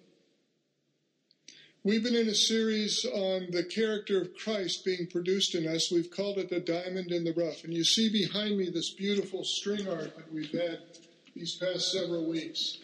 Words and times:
We've 1.83 2.03
been 2.03 2.13
in 2.13 2.27
a 2.27 2.35
series 2.35 3.07
on 3.11 3.47
the 3.49 3.63
character 3.63 4.21
of 4.21 4.37
Christ 4.37 4.85
being 4.85 5.07
produced 5.07 5.55
in 5.55 5.65
us. 5.67 5.91
We've 5.91 6.11
called 6.11 6.37
it 6.37 6.47
the 6.47 6.59
diamond 6.59 7.11
in 7.11 7.23
the 7.23 7.33
rough. 7.33 7.63
And 7.63 7.73
you 7.73 7.83
see 7.83 8.07
behind 8.07 8.55
me 8.55 8.69
this 8.69 8.91
beautiful 8.91 9.43
string 9.43 9.89
art 9.89 10.15
that 10.15 10.31
we've 10.31 10.51
had 10.51 10.77
these 11.35 11.55
past 11.55 11.91
several 11.91 12.29
weeks. 12.29 12.77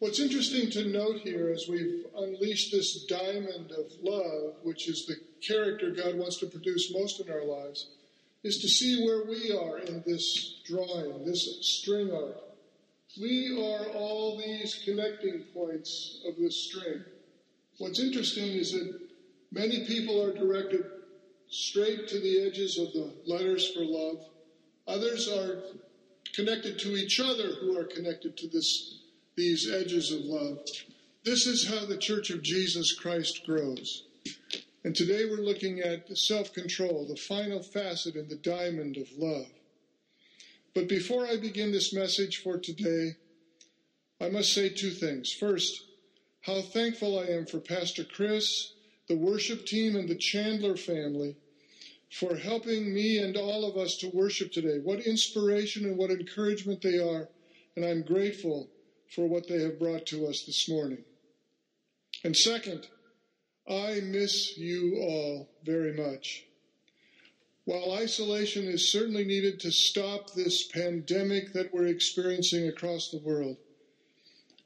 What's 0.00 0.18
interesting 0.18 0.70
to 0.70 0.88
note 0.88 1.20
here 1.20 1.50
as 1.50 1.68
we've 1.68 2.04
unleashed 2.16 2.72
this 2.72 3.04
diamond 3.04 3.70
of 3.70 3.92
love, 4.02 4.54
which 4.64 4.88
is 4.88 5.06
the 5.06 5.18
character 5.40 5.92
God 5.92 6.16
wants 6.16 6.38
to 6.38 6.46
produce 6.46 6.92
most 6.92 7.20
in 7.20 7.30
our 7.30 7.44
lives, 7.44 7.90
is 8.42 8.58
to 8.58 8.66
see 8.66 9.04
where 9.04 9.24
we 9.24 9.56
are 9.56 9.78
in 9.78 10.02
this 10.04 10.62
drawing, 10.66 11.24
this 11.24 11.58
string 11.60 12.10
art. 12.12 12.42
We 13.20 13.56
are 13.56 13.86
all 13.90 14.36
these 14.36 14.82
connecting 14.84 15.44
points 15.54 16.22
of 16.26 16.34
this 16.36 16.56
string. 16.56 17.04
What's 17.78 18.00
interesting 18.00 18.52
is 18.52 18.72
that 18.72 18.98
many 19.52 19.84
people 19.86 20.22
are 20.22 20.32
directed 20.32 20.84
straight 21.48 22.08
to 22.08 22.20
the 22.20 22.46
edges 22.46 22.78
of 22.78 22.92
the 22.92 23.12
letters 23.26 23.70
for 23.72 23.84
love. 23.84 24.24
Others 24.88 25.28
are 25.28 25.62
connected 26.32 26.78
to 26.78 26.96
each 26.96 27.20
other 27.20 27.54
who 27.60 27.78
are 27.78 27.84
connected 27.84 28.36
to 28.38 28.48
this, 28.48 28.98
these 29.36 29.70
edges 29.70 30.10
of 30.10 30.20
love. 30.22 30.58
This 31.24 31.46
is 31.46 31.68
how 31.68 31.84
the 31.84 31.98
Church 31.98 32.30
of 32.30 32.42
Jesus 32.42 32.94
Christ 32.94 33.42
grows. 33.44 34.04
And 34.84 34.94
today 34.94 35.24
we're 35.24 35.44
looking 35.44 35.80
at 35.80 36.16
self 36.16 36.52
control, 36.52 37.06
the 37.06 37.16
final 37.16 37.62
facet 37.62 38.14
in 38.14 38.28
the 38.28 38.36
diamond 38.36 38.96
of 38.96 39.08
love. 39.18 39.48
But 40.74 40.88
before 40.88 41.26
I 41.26 41.36
begin 41.36 41.72
this 41.72 41.92
message 41.92 42.36
for 42.42 42.58
today, 42.58 43.16
I 44.20 44.28
must 44.28 44.52
say 44.52 44.68
two 44.68 44.90
things. 44.90 45.32
First, 45.32 45.85
how 46.46 46.62
thankful 46.62 47.18
I 47.18 47.24
am 47.24 47.44
for 47.44 47.58
Pastor 47.58 48.04
Chris, 48.04 48.72
the 49.08 49.16
worship 49.16 49.66
team, 49.66 49.96
and 49.96 50.08
the 50.08 50.14
Chandler 50.14 50.76
family 50.76 51.34
for 52.08 52.36
helping 52.36 52.94
me 52.94 53.18
and 53.18 53.36
all 53.36 53.68
of 53.68 53.76
us 53.76 53.96
to 53.96 54.10
worship 54.14 54.52
today. 54.52 54.78
What 54.80 55.00
inspiration 55.00 55.84
and 55.86 55.96
what 55.96 56.10
encouragement 56.10 56.82
they 56.82 56.98
are, 56.98 57.28
and 57.74 57.84
I'm 57.84 58.02
grateful 58.02 58.68
for 59.12 59.26
what 59.26 59.48
they 59.48 59.60
have 59.60 59.80
brought 59.80 60.06
to 60.06 60.28
us 60.28 60.44
this 60.46 60.68
morning. 60.68 61.02
And 62.22 62.36
second, 62.36 62.86
I 63.68 64.00
miss 64.04 64.56
you 64.56 65.00
all 65.02 65.48
very 65.64 65.94
much. 65.94 66.44
While 67.64 67.92
isolation 67.94 68.66
is 68.66 68.92
certainly 68.92 69.24
needed 69.24 69.58
to 69.60 69.72
stop 69.72 70.32
this 70.32 70.68
pandemic 70.68 71.52
that 71.54 71.74
we're 71.74 71.88
experiencing 71.88 72.68
across 72.68 73.10
the 73.10 73.18
world, 73.18 73.56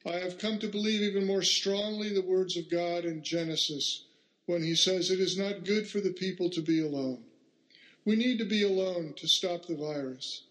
I 0.06 0.16
have 0.18 0.38
come 0.38 0.58
to 0.60 0.68
believe 0.68 1.02
even 1.02 1.26
more 1.26 1.42
strongly 1.42 2.12
the 2.12 2.22
words 2.22 2.56
of 2.56 2.70
God 2.70 3.04
in 3.04 3.22
Genesis 3.22 4.06
when 4.46 4.62
he 4.62 4.74
says, 4.74 5.10
It 5.10 5.20
is 5.20 5.36
not 5.36 5.64
good 5.64 5.88
for 5.88 6.00
the 6.00 6.12
people 6.12 6.48
to 6.50 6.62
be 6.62 6.80
alone. 6.80 7.24
We 8.04 8.16
need 8.16 8.38
to 8.38 8.46
be 8.46 8.62
alone 8.62 9.14
to 9.18 9.28
stop 9.28 9.66
the 9.66 9.76
virus. 9.76 10.44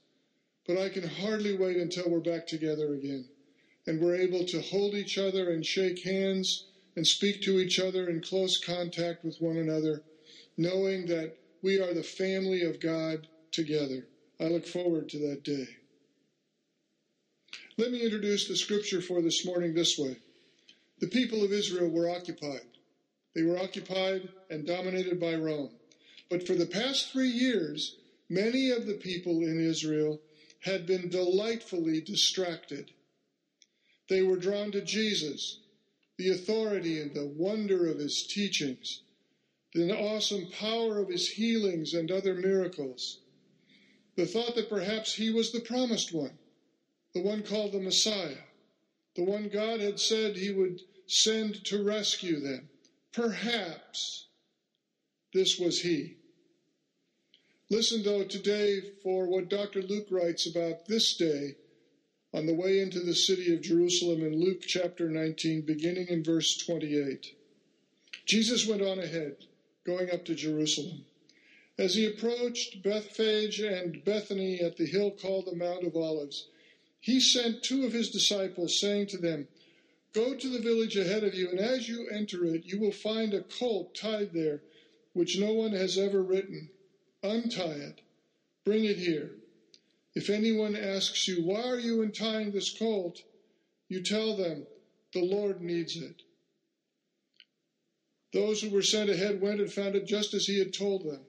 But 0.67 0.77
I 0.77 0.89
can 0.89 1.08
hardly 1.08 1.55
wait 1.55 1.77
until 1.77 2.09
we're 2.09 2.20
back 2.20 2.45
together 2.45 2.94
again 2.94 3.25
and 3.88 4.00
we're 4.00 4.16
able 4.16 4.45
to 4.45 4.61
hold 4.61 4.93
each 4.93 5.17
other 5.17 5.52
and 5.52 5.65
shake 5.65 6.04
hands 6.04 6.67
and 6.95 7.08
speak 7.08 7.42
to 7.42 7.59
each 7.59 7.80
other 7.80 8.08
in 8.08 8.21
close 8.21 8.58
contact 8.59 9.23
with 9.23 9.42
one 9.42 9.58
another, 9.58 10.04
knowing 10.58 11.08
that 11.08 11.36
we 11.64 11.80
are 11.80 11.93
the 11.93 12.04
family 12.04 12.61
of 12.61 12.80
God 12.80 13.27
together. 13.52 14.05
I 14.39 14.45
look 14.45 14.67
forward 14.67 15.09
to 15.09 15.17
that 15.30 15.43
day. 15.43 15.67
Let 17.80 17.92
me 17.92 18.02
introduce 18.02 18.45
the 18.45 18.58
scripture 18.58 19.00
for 19.00 19.22
this 19.22 19.45
morning 19.45 19.73
this 19.73 19.98
way. 19.98 20.17
The 21.00 21.08
people 21.08 21.45
of 21.45 21.54
Israel 21.54 21.88
were 21.88 22.10
occupied. 22.10 22.67
They 23.34 23.44
were 23.44 23.58
occupied 23.58 24.28
and 24.50 24.67
dominated 24.67 25.17
by 25.17 25.36
Rome. 25.36 25.72
But 26.30 26.45
for 26.45 26.56
the 26.56 26.66
past 26.66 27.10
three 27.10 27.30
years, 27.30 27.95
many 28.28 28.70
of 28.70 28.86
the 28.86 28.95
people 28.95 29.44
in 29.44 29.62
Israel 29.62 30.20
had 30.60 30.86
been 30.88 31.08
delightfully 31.08 32.02
distracted. 32.02 32.92
They 34.10 34.23
were 34.23 34.36
drawn 34.36 34.73
to 34.73 34.82
Jesus, 34.82 35.60
the 36.18 36.32
authority 36.32 37.00
and 37.00 37.16
the 37.16 37.28
wonder 37.28 37.88
of 37.88 38.00
his 38.00 38.28
teachings, 38.30 39.04
the 39.73 39.89
awesome 39.98 40.48
power 40.52 41.00
of 41.00 41.08
his 41.08 41.30
healings 41.30 41.94
and 41.94 42.12
other 42.12 42.36
miracles, 42.36 43.20
the 44.18 44.26
thought 44.26 44.56
that 44.56 44.68
perhaps 44.68 45.14
he 45.14 45.30
was 45.30 45.54
the 45.54 45.62
promised 45.62 46.12
one 46.12 46.39
the 47.20 47.28
one 47.28 47.44
called 47.44 47.74
the 47.74 47.82
Messiah, 47.82 48.46
the 49.18 49.24
one 49.24 49.50
God 49.50 49.82
had 49.82 50.00
said 50.00 50.38
he 50.38 50.52
would 50.52 50.80
send 51.06 51.66
to 51.66 51.84
rescue 51.84 52.40
them. 52.40 52.70
Perhaps 53.12 54.28
this 55.34 55.60
was 55.60 55.82
he. 55.82 56.16
Listen, 57.70 58.04
though, 58.04 58.24
today 58.24 58.80
for 59.04 59.28
what 59.28 59.50
Dr. 59.50 59.82
Luke 59.82 60.08
writes 60.10 60.50
about 60.50 60.86
this 60.88 61.14
day 61.18 61.56
on 62.34 62.46
the 62.46 62.54
way 62.54 62.80
into 62.80 63.02
the 63.02 63.14
city 63.14 63.54
of 63.54 63.64
Jerusalem 63.64 64.24
in 64.24 64.40
Luke 64.40 64.62
chapter 64.62 65.10
19, 65.10 65.64
beginning 65.64 66.08
in 66.08 66.24
verse 66.24 66.56
28. 66.66 67.34
Jesus 68.26 68.66
went 68.66 68.82
on 68.82 68.98
ahead, 68.98 69.36
going 69.86 70.10
up 70.10 70.24
to 70.24 70.36
Jerusalem. 70.36 71.04
As 71.78 71.96
he 71.96 72.06
approached 72.06 72.82
Bethphage 72.82 73.60
and 73.60 74.06
Bethany 74.06 74.62
at 74.62 74.78
the 74.78 74.86
hill 74.86 75.12
called 75.12 75.48
the 75.48 75.56
Mount 75.56 75.84
of 75.84 75.98
Olives, 75.98 76.48
he 76.99 77.20
sent 77.20 77.64
two 77.64 77.86
of 77.86 77.93
his 77.93 78.10
disciples, 78.10 78.80
saying 78.80 79.08
to 79.08 79.17
them, 79.17 79.48
Go 80.14 80.33
to 80.33 80.49
the 80.49 80.60
village 80.60 80.98
ahead 80.98 81.23
of 81.23 81.36
you, 81.36 81.49
and 81.49 81.60
as 81.60 81.87
you 81.87 82.08
enter 82.10 82.43
it, 82.45 82.65
you 82.65 82.80
will 82.80 82.92
find 82.92 83.33
a 83.33 83.42
colt 83.42 83.95
tied 83.95 84.33
there, 84.33 84.61
which 85.14 85.38
no 85.38 85.54
one 85.54 85.71
has 85.71 85.98
ever 85.98 86.21
ridden. 86.21 86.71
Untie 87.21 87.76
it. 87.76 88.02
Bring 88.65 88.86
it 88.86 88.98
here. 88.98 89.32
If 90.15 90.30
anyone 90.30 90.76
asks 90.76 91.27
you, 91.27 91.43
Why 91.43 91.61
are 91.61 91.80
you 91.80 92.02
untying 92.02 92.52
this 92.52 92.76
colt? 92.77 93.21
you 93.88 94.02
tell 94.02 94.36
them, 94.36 94.65
The 95.14 95.23
Lord 95.23 95.61
needs 95.61 95.95
it. 95.95 96.23
Those 98.33 98.61
who 98.61 98.70
were 98.70 98.83
sent 98.83 99.09
ahead 99.09 99.42
went 99.42 99.59
and 99.59 99.71
found 99.71 99.95
it 99.95 100.05
just 100.05 100.33
as 100.33 100.45
he 100.45 100.59
had 100.59 100.73
told 100.73 101.04
them. 101.04 101.26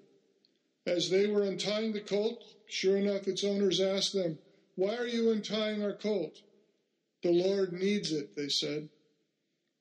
As 0.87 1.11
they 1.11 1.27
were 1.27 1.45
untying 1.45 1.93
the 1.93 2.01
colt, 2.01 2.43
sure 2.67 2.97
enough, 2.97 3.29
its 3.29 3.45
owners 3.45 3.81
asked 3.81 4.13
them, 4.13 4.39
why 4.81 4.97
are 4.97 5.07
you 5.07 5.31
untying 5.31 5.85
our 5.85 5.93
colt? 5.93 6.39
The 7.23 7.31
Lord 7.31 7.75
needs 7.75 8.13
it, 8.13 8.35
they 8.35 8.49
said. 8.49 8.89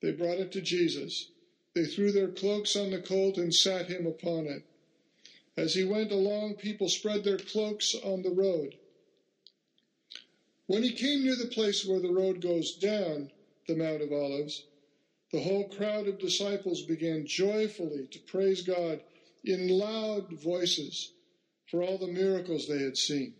They 0.02 0.12
brought 0.12 0.36
it 0.36 0.52
to 0.52 0.60
Jesus. 0.60 1.30
They 1.74 1.86
threw 1.86 2.12
their 2.12 2.28
cloaks 2.28 2.76
on 2.76 2.90
the 2.90 3.00
colt 3.00 3.38
and 3.38 3.54
sat 3.54 3.86
him 3.86 4.06
upon 4.06 4.44
it. 4.44 4.62
As 5.56 5.74
he 5.74 5.84
went 5.84 6.12
along, 6.12 6.56
people 6.56 6.90
spread 6.90 7.24
their 7.24 7.38
cloaks 7.38 7.94
on 7.94 8.20
the 8.20 8.30
road. 8.30 8.74
When 10.66 10.82
he 10.82 10.92
came 10.92 11.24
near 11.24 11.36
the 11.36 11.46
place 11.46 11.82
where 11.82 12.00
the 12.00 12.12
road 12.12 12.42
goes 12.42 12.76
down 12.76 13.30
the 13.66 13.76
Mount 13.76 14.02
of 14.02 14.12
Olives, 14.12 14.66
the 15.32 15.40
whole 15.40 15.66
crowd 15.66 16.08
of 16.08 16.18
disciples 16.18 16.82
began 16.82 17.24
joyfully 17.26 18.06
to 18.10 18.18
praise 18.26 18.60
God 18.60 19.00
in 19.44 19.66
loud 19.66 20.30
voices 20.42 21.12
for 21.70 21.82
all 21.82 21.96
the 21.96 22.06
miracles 22.06 22.66
they 22.66 22.82
had 22.82 22.98
seen. 22.98 23.39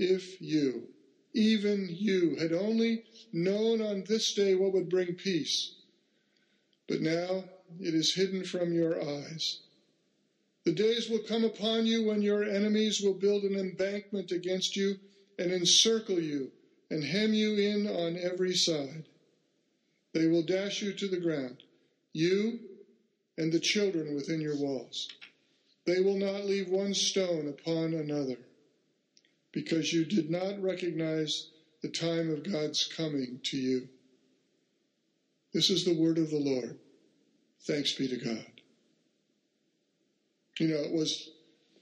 if 0.00 0.40
you, 0.40 0.88
even 1.34 1.88
you, 1.90 2.34
had 2.36 2.52
only 2.52 3.04
known 3.32 3.82
on 3.82 4.04
this 4.08 4.32
day 4.32 4.54
what 4.54 4.72
would 4.72 4.88
bring 4.88 5.14
peace. 5.14 5.74
But 6.88 7.02
now 7.02 7.44
it 7.78 7.94
is 7.94 8.14
hidden 8.14 8.44
from 8.44 8.72
your 8.72 9.00
eyes. 9.00 9.60
The 10.64 10.72
days 10.72 11.08
will 11.08 11.20
come 11.20 11.44
upon 11.44 11.86
you 11.86 12.02
when 12.02 12.22
your 12.22 12.44
enemies 12.44 13.00
will 13.02 13.14
build 13.14 13.44
an 13.44 13.56
embankment 13.56 14.32
against 14.32 14.74
you 14.74 14.96
and 15.38 15.52
encircle 15.52 16.20
you 16.20 16.50
and 16.90 17.04
hem 17.04 17.32
you 17.32 17.56
in 17.56 17.86
on 17.86 18.16
every 18.16 18.54
side. 18.54 19.04
They 20.12 20.26
will 20.26 20.42
dash 20.42 20.82
you 20.82 20.92
to 20.94 21.08
the 21.08 21.18
ground, 21.18 21.62
you 22.12 22.58
and 23.38 23.52
the 23.52 23.60
children 23.60 24.14
within 24.14 24.40
your 24.40 24.56
walls. 24.56 25.08
They 25.86 26.00
will 26.00 26.16
not 26.16 26.44
leave 26.44 26.68
one 26.68 26.94
stone 26.94 27.48
upon 27.48 27.94
another, 27.94 28.38
because 29.52 29.92
you 29.92 30.04
did 30.04 30.30
not 30.30 30.62
recognize 30.62 31.48
the 31.82 31.88
time 31.88 32.30
of 32.30 32.50
God's 32.50 32.86
coming 32.86 33.40
to 33.44 33.56
you. 33.56 33.88
This 35.52 35.70
is 35.70 35.84
the 35.84 35.98
word 35.98 36.18
of 36.18 36.30
the 36.30 36.38
Lord. 36.38 36.78
Thanks 37.66 37.92
be 37.94 38.08
to 38.08 38.16
God. 38.16 38.46
You 40.58 40.68
know, 40.68 40.80
it 40.80 40.92
was 40.92 41.30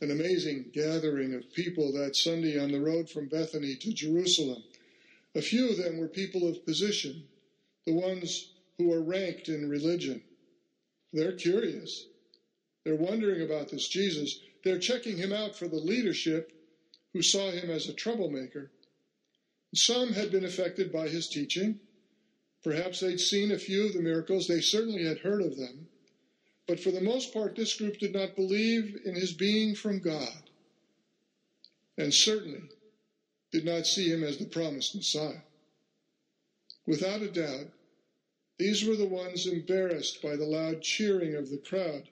an 0.01 0.11
amazing 0.11 0.71
gathering 0.73 1.35
of 1.35 1.53
people 1.53 1.93
that 1.93 2.17
Sunday 2.17 2.59
on 2.59 2.71
the 2.71 2.81
road 2.81 3.11
from 3.11 3.29
Bethany 3.29 3.75
to 3.75 3.93
Jerusalem. 3.93 4.63
A 5.35 5.43
few 5.43 5.71
of 5.71 5.77
them 5.77 5.99
were 5.99 6.09
people 6.09 6.49
of 6.49 6.65
position, 6.65 7.25
the 7.87 7.93
ones 7.93 8.53
who 8.79 8.93
are 8.93 9.03
ranked 9.03 9.49
in 9.49 9.69
religion. 9.69 10.23
They're 11.13 11.33
curious. 11.33 12.07
They're 12.85 12.97
wondering 12.97 13.43
about 13.43 13.71
this 13.71 13.89
Jesus. 13.89 14.39
They're 14.65 14.79
checking 14.79 15.17
him 15.17 15.33
out 15.33 15.57
for 15.57 15.69
the 15.69 15.77
leadership 15.77 16.53
who 17.13 17.23
saw 17.23 17.51
him 17.51 17.71
as 17.71 17.89
a 17.89 17.95
troublemaker. 17.95 18.71
Some 19.75 20.13
had 20.13 20.31
been 20.31 20.45
affected 20.45 20.93
by 20.93 21.09
his 21.09 21.29
teaching. 21.29 21.81
Perhaps 22.65 23.01
they'd 23.01 23.21
seen 23.21 23.53
a 23.53 23.59
few 23.59 23.87
of 23.87 23.93
the 23.93 24.01
miracles. 24.01 24.47
They 24.47 24.61
certainly 24.61 25.05
had 25.05 25.19
heard 25.19 25.43
of 25.43 25.57
them. 25.57 25.89
But 26.67 26.81
for 26.81 26.91
the 26.91 27.01
most 27.01 27.33
part, 27.33 27.57
this 27.57 27.75
group 27.75 27.99
did 27.99 28.13
not 28.13 28.37
believe 28.37 29.01
in 29.05 29.15
his 29.15 29.33
being 29.33 29.75
from 29.75 30.01
God, 30.01 30.51
and 31.97 32.13
certainly 32.13 32.69
did 33.51 33.65
not 33.65 33.87
see 33.87 34.11
him 34.11 34.23
as 34.23 34.37
the 34.37 34.45
promised 34.45 34.95
Messiah. 34.95 35.43
Without 36.87 37.23
a 37.23 37.31
doubt, 37.31 37.71
these 38.59 38.85
were 38.85 38.97
the 38.97 39.07
ones 39.07 39.47
embarrassed 39.47 40.21
by 40.21 40.37
the 40.37 40.45
loud 40.45 40.83
cheering 40.83 41.37
of 41.37 41.49
the 41.49 41.59
crowd, 41.59 42.09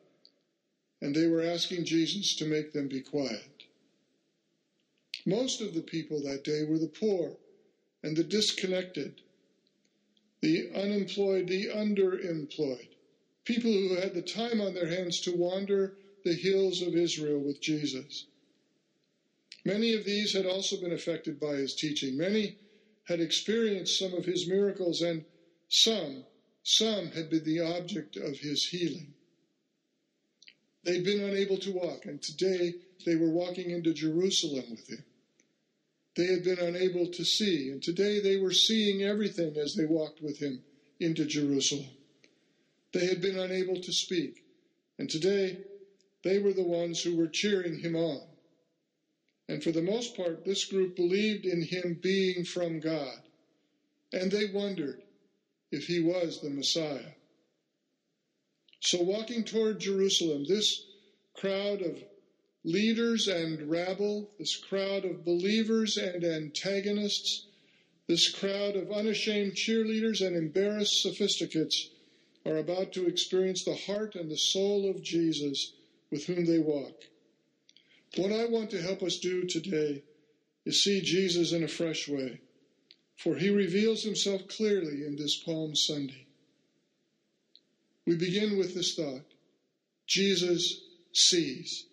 and 1.02 1.14
they 1.14 1.26
were 1.26 1.42
asking 1.42 1.84
Jesus 1.84 2.34
to 2.36 2.46
make 2.46 2.72
them 2.72 2.88
be 2.88 3.02
quiet. 3.02 3.55
Most 5.26 5.60
of 5.60 5.74
the 5.74 5.82
people 5.82 6.22
that 6.22 6.44
day 6.44 6.62
were 6.62 6.78
the 6.78 6.86
poor 6.86 7.36
and 8.02 8.16
the 8.16 8.24
disconnected, 8.24 9.20
the 10.40 10.70
unemployed, 10.72 11.48
the 11.48 11.66
underemployed 11.66 12.88
people 13.46 13.72
who 13.72 13.94
had 13.94 14.12
the 14.12 14.20
time 14.20 14.60
on 14.60 14.74
their 14.74 14.88
hands 14.88 15.20
to 15.20 15.32
wander 15.32 15.94
the 16.24 16.34
hills 16.34 16.82
of 16.82 16.94
Israel 16.94 17.40
with 17.40 17.60
Jesus. 17.62 18.26
Many 19.64 19.94
of 19.94 20.04
these 20.04 20.32
had 20.32 20.44
also 20.44 20.78
been 20.80 20.92
affected 20.92 21.40
by 21.40 21.54
his 21.54 21.74
teaching. 21.74 22.16
Many 22.16 22.56
had 23.04 23.20
experienced 23.20 23.98
some 23.98 24.14
of 24.14 24.24
his 24.24 24.48
miracles, 24.48 25.00
and 25.00 25.24
some, 25.68 26.24
some 26.64 27.12
had 27.12 27.30
been 27.30 27.44
the 27.44 27.60
object 27.60 28.16
of 28.16 28.38
his 28.38 28.66
healing. 28.66 29.14
They'd 30.84 31.04
been 31.04 31.20
unable 31.20 31.58
to 31.58 31.72
walk, 31.72 32.04
and 32.04 32.20
today 32.20 32.74
they 33.04 33.16
were 33.16 33.30
walking 33.30 33.70
into 33.70 33.92
Jerusalem 33.92 34.64
with 34.70 34.88
him. 34.88 35.04
They 36.16 36.26
had 36.26 36.44
been 36.44 36.58
unable 36.58 37.08
to 37.08 37.24
see, 37.24 37.68
and 37.68 37.82
today 37.82 38.20
they 38.20 38.38
were 38.38 38.52
seeing 38.52 39.02
everything 39.02 39.56
as 39.58 39.74
they 39.74 39.84
walked 39.84 40.22
with 40.22 40.38
him 40.38 40.62
into 40.98 41.26
Jerusalem. 41.26 41.90
They 42.92 43.06
had 43.06 43.20
been 43.20 43.38
unable 43.38 43.80
to 43.80 43.92
speak, 43.92 44.42
and 44.98 45.10
today 45.10 45.58
they 46.24 46.38
were 46.38 46.54
the 46.54 46.64
ones 46.64 47.02
who 47.02 47.16
were 47.16 47.28
cheering 47.28 47.80
him 47.80 47.94
on. 47.94 48.22
And 49.48 49.62
for 49.62 49.70
the 49.70 49.82
most 49.82 50.16
part, 50.16 50.44
this 50.44 50.64
group 50.64 50.96
believed 50.96 51.44
in 51.44 51.62
him 51.62 52.00
being 52.02 52.44
from 52.44 52.80
God, 52.80 53.18
and 54.12 54.32
they 54.32 54.46
wondered 54.46 55.02
if 55.70 55.84
he 55.84 56.00
was 56.00 56.40
the 56.40 56.50
Messiah. 56.50 57.12
So, 58.80 59.02
walking 59.02 59.44
toward 59.44 59.80
Jerusalem, 59.80 60.44
this 60.48 60.86
crowd 61.34 61.82
of 61.82 62.02
leaders 62.66 63.28
and 63.28 63.70
rabble, 63.70 64.28
this 64.40 64.56
crowd 64.56 65.04
of 65.04 65.24
believers 65.24 65.96
and 65.96 66.24
antagonists, 66.24 67.46
this 68.08 68.28
crowd 68.28 68.74
of 68.74 68.90
unashamed 68.90 69.52
cheerleaders 69.52 70.20
and 70.20 70.36
embarrassed 70.36 71.00
sophisticates 71.00 71.90
are 72.44 72.56
about 72.56 72.92
to 72.92 73.06
experience 73.06 73.64
the 73.64 73.76
heart 73.86 74.16
and 74.16 74.28
the 74.28 74.36
soul 74.36 74.90
of 74.90 75.02
Jesus 75.02 75.74
with 76.10 76.26
whom 76.26 76.44
they 76.44 76.58
walk. 76.58 77.04
What 78.16 78.32
I 78.32 78.46
want 78.46 78.70
to 78.70 78.82
help 78.82 79.02
us 79.02 79.18
do 79.18 79.44
today 79.44 80.02
is 80.64 80.82
see 80.82 81.00
Jesus 81.00 81.52
in 81.52 81.62
a 81.62 81.68
fresh 81.68 82.08
way, 82.08 82.40
for 83.16 83.36
he 83.36 83.48
reveals 83.48 84.02
himself 84.02 84.48
clearly 84.48 85.04
in 85.06 85.14
this 85.16 85.36
Palm 85.36 85.76
Sunday. 85.76 86.26
We 88.06 88.16
begin 88.16 88.58
with 88.58 88.74
this 88.74 88.94
thought 88.96 89.24
Jesus 90.08 90.80
sees. 91.12 91.86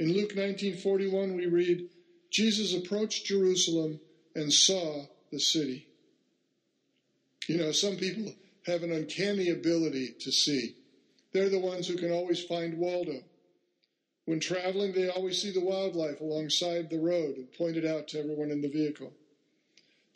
In 0.00 0.14
Luke 0.14 0.34
19:41 0.34 1.36
we 1.36 1.44
read, 1.44 1.90
Jesus 2.30 2.72
approached 2.72 3.26
Jerusalem 3.26 4.00
and 4.34 4.50
saw 4.50 5.04
the 5.30 5.38
city. 5.38 5.88
You 7.46 7.58
know, 7.58 7.72
some 7.72 7.98
people 7.98 8.34
have 8.62 8.82
an 8.82 8.92
uncanny 8.92 9.50
ability 9.50 10.14
to 10.20 10.32
see. 10.32 10.76
They're 11.32 11.50
the 11.50 11.58
ones 11.58 11.86
who 11.86 11.96
can 11.96 12.10
always 12.10 12.42
find 12.42 12.78
Waldo. 12.78 13.24
When 14.24 14.40
traveling, 14.40 14.94
they 14.94 15.08
always 15.08 15.42
see 15.42 15.50
the 15.50 15.60
wildlife 15.60 16.22
alongside 16.22 16.88
the 16.88 16.98
road 16.98 17.36
and 17.36 17.52
point 17.52 17.76
it 17.76 17.84
out 17.84 18.08
to 18.08 18.20
everyone 18.20 18.50
in 18.50 18.62
the 18.62 18.68
vehicle. 18.68 19.12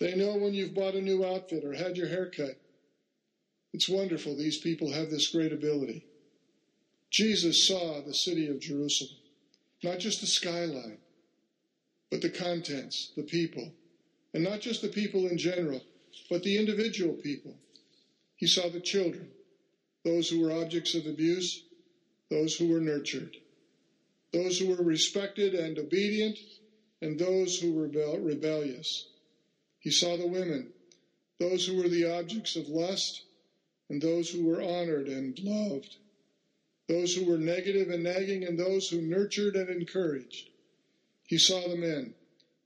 They 0.00 0.14
know 0.14 0.36
when 0.36 0.54
you've 0.54 0.72
bought 0.72 0.94
a 0.94 1.02
new 1.02 1.22
outfit 1.26 1.62
or 1.62 1.74
had 1.74 1.98
your 1.98 2.08
hair 2.08 2.30
cut. 2.30 2.56
It's 3.74 3.86
wonderful 3.86 4.34
these 4.34 4.56
people 4.56 4.92
have 4.92 5.10
this 5.10 5.28
great 5.28 5.52
ability. 5.52 6.06
Jesus 7.10 7.66
saw 7.66 8.00
the 8.00 8.14
city 8.14 8.48
of 8.48 8.60
Jerusalem, 8.60 9.18
not 9.84 9.98
just 9.98 10.22
the 10.22 10.26
skyline, 10.26 10.98
but 12.10 12.22
the 12.22 12.30
contents, 12.30 13.12
the 13.16 13.22
people, 13.22 13.70
and 14.32 14.42
not 14.42 14.60
just 14.60 14.80
the 14.80 14.88
people 14.88 15.26
in 15.28 15.36
general, 15.36 15.82
but 16.30 16.42
the 16.42 16.56
individual 16.56 17.14
people. 17.22 17.54
He 18.36 18.46
saw 18.46 18.70
the 18.70 18.80
children, 18.80 19.28
those 20.04 20.28
who 20.28 20.40
were 20.40 20.52
objects 20.52 20.94
of 20.94 21.06
abuse, 21.06 21.64
those 22.30 22.54
who 22.56 22.68
were 22.68 22.80
nurtured, 22.80 23.36
those 24.32 24.58
who 24.58 24.68
were 24.68 24.82
respected 24.82 25.54
and 25.54 25.78
obedient, 25.78 26.38
and 27.02 27.18
those 27.18 27.58
who 27.58 27.72
were 27.72 27.86
rebellious. 28.18 29.08
He 29.80 29.90
saw 29.90 30.16
the 30.16 30.26
women, 30.26 30.72
those 31.38 31.66
who 31.66 31.76
were 31.76 31.88
the 31.88 32.06
objects 32.06 32.56
of 32.56 32.68
lust, 32.68 33.20
and 33.90 34.00
those 34.00 34.30
who 34.30 34.46
were 34.46 34.62
honored 34.62 35.08
and 35.08 35.38
loved, 35.40 35.96
those 36.88 37.14
who 37.14 37.24
were 37.24 37.38
negative 37.38 37.88
and 37.90 38.02
nagging, 38.02 38.44
and 38.44 38.58
those 38.58 38.88
who 38.88 39.00
nurtured 39.00 39.56
and 39.56 39.70
encouraged. 39.70 40.50
He 41.26 41.38
saw 41.38 41.66
the 41.66 41.76
men, 41.76 42.14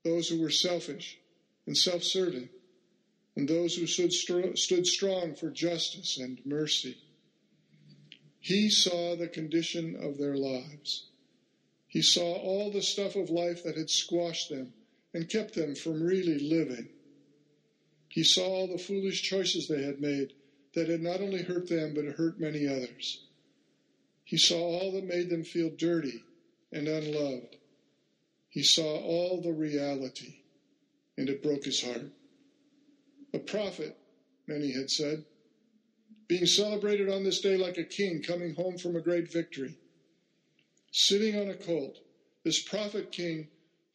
those 0.04 0.28
who 0.28 0.40
were 0.40 0.50
selfish 0.50 1.18
and 1.66 1.76
self 1.76 2.02
serving, 2.02 2.48
and 3.36 3.48
those 3.48 3.76
who 3.76 3.86
stood, 3.86 4.12
stood 4.58 4.86
strong 4.86 5.36
for 5.36 5.50
justice 5.50 6.18
and 6.18 6.40
mercy. 6.44 6.96
He 8.40 8.70
saw 8.70 9.14
the 9.14 9.28
condition 9.28 9.96
of 9.96 10.18
their 10.18 10.36
lives. 10.36 11.06
He 11.86 12.02
saw 12.02 12.34
all 12.34 12.70
the 12.70 12.82
stuff 12.82 13.14
of 13.16 13.30
life 13.30 13.62
that 13.64 13.76
had 13.76 13.90
squashed 13.90 14.48
them 14.48 14.72
and 15.14 15.28
kept 15.28 15.54
them 15.54 15.74
from 15.74 16.02
really 16.02 16.38
living. 16.38 16.88
He 18.08 18.24
saw 18.24 18.46
all 18.46 18.66
the 18.66 18.78
foolish 18.78 19.22
choices 19.22 19.68
they 19.68 19.82
had 19.82 20.00
made 20.00 20.32
that 20.74 20.88
had 20.88 21.02
not 21.02 21.20
only 21.20 21.42
hurt 21.42 21.68
them, 21.68 21.94
but 21.94 22.04
hurt 22.16 22.40
many 22.40 22.66
others. 22.66 23.27
He 24.28 24.36
saw 24.36 24.60
all 24.60 24.92
that 24.92 25.06
made 25.06 25.30
them 25.30 25.42
feel 25.42 25.70
dirty 25.74 26.22
and 26.70 26.86
unloved. 26.86 27.56
He 28.50 28.62
saw 28.62 28.98
all 28.98 29.40
the 29.40 29.52
reality, 29.52 30.34
and 31.16 31.30
it 31.30 31.42
broke 31.42 31.64
his 31.64 31.82
heart 31.82 32.12
a 33.34 33.38
prophet, 33.38 33.96
many 34.46 34.72
had 34.72 34.90
said, 34.90 35.24
being 36.28 36.46
celebrated 36.46 37.08
on 37.08 37.24
this 37.24 37.40
day 37.40 37.56
like 37.56 37.78
a 37.78 37.84
king 37.84 38.22
coming 38.22 38.54
home 38.54 38.76
from 38.76 38.96
a 38.96 39.00
great 39.00 39.32
victory. 39.32 39.76
Sitting 40.92 41.38
on 41.38 41.48
a 41.48 41.54
colt, 41.54 41.96
this 42.44 42.62
prophet 42.62 43.12
king 43.12 43.48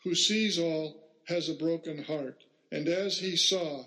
who 0.03 0.15
sees 0.15 0.57
all 0.57 1.03
has 1.27 1.49
a 1.49 1.53
broken 1.53 2.03
heart. 2.03 2.37
And 2.71 2.87
as 2.87 3.19
he 3.19 3.35
saw, 3.35 3.83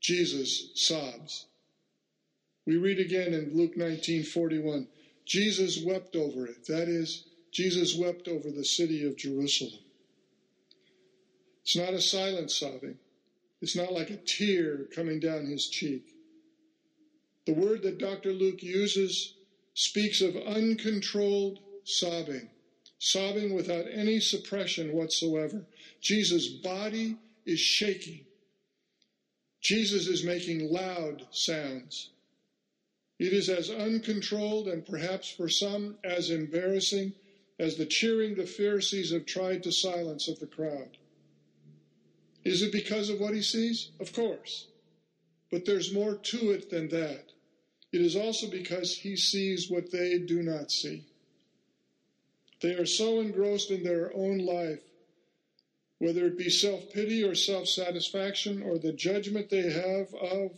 Jesus 0.00 0.70
sobs. 0.74 1.46
We 2.66 2.76
read 2.76 2.98
again 2.98 3.32
in 3.34 3.56
Luke 3.56 3.76
19:41, 3.76 4.88
Jesus 5.26 5.82
wept 5.84 6.16
over 6.16 6.46
it. 6.46 6.66
That 6.66 6.88
is, 6.88 7.24
Jesus 7.52 7.96
wept 7.96 8.28
over 8.28 8.50
the 8.50 8.64
city 8.64 9.06
of 9.06 9.16
Jerusalem. 9.16 9.80
It's 11.62 11.76
not 11.76 11.94
a 11.94 12.00
silent 12.00 12.50
sobbing. 12.50 12.98
It's 13.60 13.76
not 13.76 13.92
like 13.92 14.10
a 14.10 14.16
tear 14.16 14.88
coming 14.94 15.20
down 15.20 15.46
his 15.46 15.68
cheek. 15.68 16.02
The 17.46 17.54
word 17.54 17.82
that 17.82 17.98
Dr. 17.98 18.32
Luke 18.32 18.62
uses 18.62 19.34
speaks 19.74 20.20
of 20.20 20.36
uncontrolled 20.36 21.60
sobbing, 21.84 22.50
sobbing 22.98 23.54
without 23.54 23.86
any 23.92 24.20
suppression 24.20 24.92
whatsoever. 24.92 25.64
Jesus' 26.00 26.48
body 26.48 27.16
is 27.46 27.60
shaking. 27.60 28.24
Jesus 29.60 30.08
is 30.08 30.24
making 30.24 30.70
loud 30.72 31.26
sounds. 31.30 32.10
It 33.22 33.32
is 33.32 33.48
as 33.48 33.70
uncontrolled 33.70 34.66
and 34.66 34.84
perhaps 34.84 35.30
for 35.30 35.48
some 35.48 35.96
as 36.02 36.28
embarrassing 36.28 37.14
as 37.56 37.76
the 37.76 37.86
cheering 37.86 38.34
the 38.34 38.46
Pharisees 38.46 39.12
have 39.12 39.26
tried 39.26 39.62
to 39.62 39.70
silence 39.70 40.26
of 40.26 40.40
the 40.40 40.48
crowd. 40.48 40.96
Is 42.42 42.62
it 42.62 42.72
because 42.72 43.10
of 43.10 43.20
what 43.20 43.32
he 43.32 43.40
sees? 43.40 43.90
Of 44.00 44.12
course. 44.12 44.66
But 45.52 45.66
there's 45.66 45.92
more 45.92 46.16
to 46.16 46.50
it 46.50 46.68
than 46.68 46.88
that. 46.88 47.26
It 47.92 48.00
is 48.00 48.16
also 48.16 48.48
because 48.48 48.92
he 48.92 49.16
sees 49.16 49.70
what 49.70 49.92
they 49.92 50.18
do 50.18 50.42
not 50.42 50.72
see. 50.72 51.04
They 52.60 52.74
are 52.74 52.86
so 52.86 53.20
engrossed 53.20 53.70
in 53.70 53.84
their 53.84 54.12
own 54.16 54.38
life, 54.38 54.82
whether 55.98 56.26
it 56.26 56.36
be 56.36 56.50
self 56.50 56.90
pity 56.90 57.22
or 57.22 57.36
self 57.36 57.68
satisfaction 57.68 58.62
or 58.62 58.78
the 58.78 58.92
judgment 58.92 59.48
they 59.48 59.70
have 59.70 60.12
of 60.12 60.50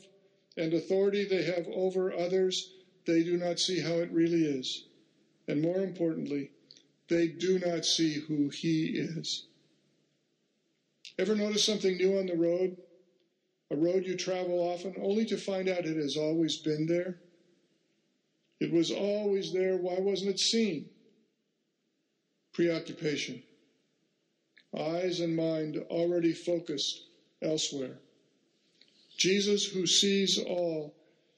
and 0.57 0.73
authority 0.73 1.25
they 1.25 1.43
have 1.43 1.67
over 1.69 2.13
others, 2.13 2.75
they 3.07 3.23
do 3.23 3.37
not 3.37 3.59
see 3.59 3.81
how 3.81 3.95
it 3.95 4.11
really 4.13 4.45
is. 4.45 4.85
And 5.49 5.61
more 5.61 5.81
importantly, 5.81 6.51
they 7.09 7.29
do 7.29 7.59
not 7.59 7.85
see 7.85 8.15
who 8.15 8.49
He 8.49 8.87
is. 8.97 9.45
Ever 11.19 11.35
notice 11.35 11.65
something 11.65 11.97
new 11.97 12.19
on 12.19 12.27
the 12.27 12.37
road? 12.37 12.77
A 13.71 13.77
road 13.77 14.07
you 14.07 14.17
travel 14.17 14.59
often, 14.61 14.95
only 15.01 15.25
to 15.27 15.37
find 15.37 15.69
out 15.69 15.87
it 15.87 15.97
has 15.97 16.17
always 16.17 16.57
been 16.57 16.87
there? 16.87 17.19
It 18.61 18.73
was 18.73 18.91
always 18.91 19.53
there. 19.53 19.77
Why 19.77 19.99
wasn't 19.99 20.31
it 20.31 20.39
seen? 20.39 20.91
Preoccupation. 22.53 23.43
Eyes 24.79 25.21
and 25.21 25.37
mind 25.37 25.77
already 25.91 26.33
focused 26.33 27.03
elsewhere. 27.43 27.99
Jesus, 29.17 29.67
who 29.67 29.87
sees 29.87 30.39
all, 30.39 30.95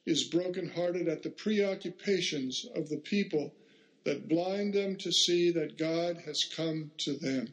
is 0.07 0.25
brokenhearted 0.25 1.09
at 1.09 1.23
the 1.23 1.31
preoccupations 1.31 2.67
of 2.75 2.89
the 2.89 2.99
people 2.99 3.53
that 4.05 4.29
blind 4.29 4.73
them 4.73 4.97
to 4.97 5.13
see 5.13 5.51
that 5.51 5.77
God 5.77 6.19
has 6.25 6.45
come 6.45 6.93
to 6.99 7.15
them. 7.15 7.53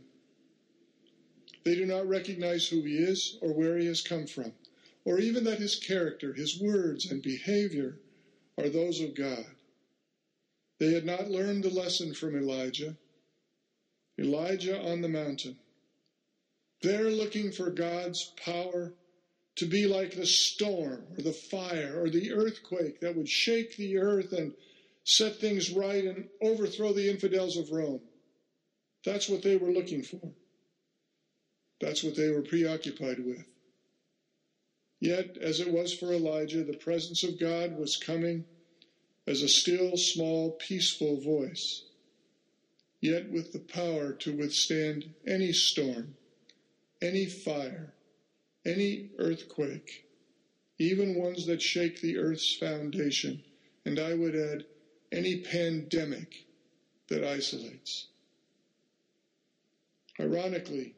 They 1.64 1.76
do 1.76 1.86
not 1.86 2.08
recognize 2.08 2.68
who 2.68 2.84
he 2.84 2.98
is 2.98 3.38
or 3.42 3.54
where 3.54 3.78
he 3.78 3.88
has 3.88 4.02
come 4.02 4.28
from, 4.28 4.54
or 5.06 5.20
even 5.20 5.44
that 5.46 5.60
his 5.60 5.76
character, 5.76 6.34
his 6.34 6.60
words, 6.60 7.10
and 7.10 7.22
behavior 7.22 7.98
are 8.58 8.70
those 8.70 9.00
of 9.02 9.16
God. 9.16 9.46
They 10.80 10.94
had 10.94 11.06
not 11.06 11.30
learned 11.30 11.64
the 11.64 11.70
lesson 11.70 12.14
from 12.14 12.36
Elijah. 12.36 12.96
Elijah 14.20 14.80
on 14.80 15.02
the 15.02 15.10
mountain. 15.10 15.58
They're 16.82 17.10
looking 17.10 17.52
for 17.52 17.70
God's 17.70 18.34
power 18.46 18.94
to 19.56 19.66
be 19.66 19.86
like 19.86 20.16
the 20.16 20.26
storm 20.26 21.04
or 21.16 21.24
the 21.24 21.34
fire 21.34 22.02
or 22.02 22.10
the 22.10 22.34
earthquake 22.34 23.00
that 23.02 23.16
would 23.16 23.30
shake 23.30 23.78
the 23.78 23.98
earth 23.98 24.32
and 24.34 24.54
set 25.04 25.40
things 25.40 25.72
right 25.72 26.06
and 26.06 26.28
overthrow 26.42 26.94
the 26.94 27.10
infidels 27.10 27.58
of 27.58 27.70
Rome. 27.72 28.02
That's 29.06 29.30
what 29.30 29.44
they 29.44 29.58
were 29.58 29.72
looking 29.72 30.02
for. 30.02 30.34
That's 31.82 32.04
what 32.04 32.16
they 32.16 32.30
were 32.30 32.42
preoccupied 32.42 33.20
with. 33.20 33.46
Yet, 35.00 35.38
as 35.42 35.60
it 35.60 35.70
was 35.70 35.94
for 35.94 36.14
Elijah, 36.14 36.64
the 36.64 36.78
presence 36.78 37.24
of 37.24 37.40
God 37.40 37.78
was 37.78 37.98
coming 37.98 38.46
as 39.28 39.42
a 39.42 39.50
still, 39.50 39.98
small, 39.98 40.52
peaceful 40.52 41.20
voice, 41.20 41.84
yet 43.02 43.30
with 43.30 43.52
the 43.52 43.60
power 43.60 44.14
to 44.14 44.36
withstand 44.36 45.14
any 45.28 45.52
storm, 45.52 46.16
any 47.02 47.26
fire, 47.26 47.94
any 48.66 49.10
earthquake, 49.20 50.06
even 50.80 51.16
ones 51.16 51.46
that 51.46 51.62
shake 51.62 52.02
the 52.02 52.18
earth's 52.18 52.56
foundation, 52.60 53.44
and 53.86 54.00
I 54.00 54.14
would 54.14 54.36
add, 54.36 54.66
any 55.12 55.42
pandemic 55.42 56.46
that 57.10 57.24
isolates. 57.24 58.08
Ironically, 60.20 60.96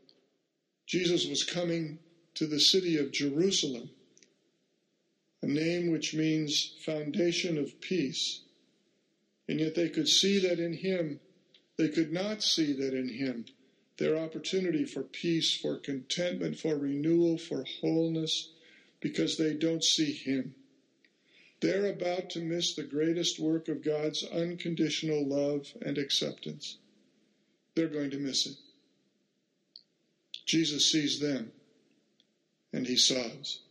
Jesus 0.88 1.28
was 1.28 1.44
coming 1.44 2.00
to 2.36 2.46
the 2.46 2.60
city 2.60 2.98
of 2.98 3.12
Jerusalem, 3.12 3.90
a 5.42 5.48
name 5.48 5.92
which 5.92 6.14
means 6.14 6.76
foundation 6.86 7.58
of 7.58 7.82
peace, 7.82 8.42
and 9.48 9.60
yet 9.60 9.76
they 9.76 9.90
could 9.90 10.08
see 10.08 10.40
that 10.40 10.60
in 10.60 10.74
him, 10.74 11.20
they 11.78 11.90
could 11.90 12.12
not 12.12 12.42
see 12.42 12.74
that 12.74 12.94
in 12.94 13.10
him 13.10 13.46
their 13.98 14.18
opportunity 14.18 14.86
for 14.86 15.04
peace, 15.04 15.56
for 15.56 15.78
contentment, 15.78 16.60
for 16.60 16.78
renewal, 16.78 17.38
for 17.38 17.66
wholeness, 17.82 18.50
because 19.00 19.38
they 19.38 19.54
don't 19.54 19.84
see 19.84 20.12
Him. 20.12 20.56
They're 21.62 21.88
about 21.88 22.30
to 22.32 22.42
miss 22.42 22.76
the 22.76 22.84
greatest 22.84 23.40
work 23.40 23.68
of 23.70 23.84
God's 23.84 24.24
unconditional 24.24 25.28
love 25.28 25.68
and 25.82 25.98
acceptance. 25.98 26.78
They're 27.76 27.88
going 27.88 28.12
to 28.12 28.20
miss 28.20 28.46
it. 28.46 28.58
Jesus 30.46 30.92
sees 30.92 31.20
them 31.20 31.52
and 32.72 32.86
he 32.86 32.98
sobs. 32.98 33.62